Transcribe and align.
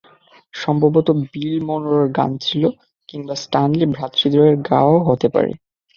সম্ভবত 0.53 1.07
বিল 1.25 1.55
মনরোর 1.67 2.05
গান 2.17 2.31
ছিল, 2.37 2.63
কিংবা 3.09 3.35
স্ট্যানলি 3.43 3.85
ভ্রাতৃদ্বয়ের 3.95 4.55
গাওয়াও 4.69 5.05
হতে 5.07 5.27
পারে। 5.33 5.51